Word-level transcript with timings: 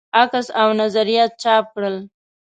عکس 0.21 0.47
او 0.61 0.67
نظریات 0.81 1.31
چاپ 1.43 1.65
کړل. 1.73 1.95